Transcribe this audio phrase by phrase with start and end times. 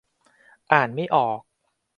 [0.71, 1.39] อ่านไม่ออก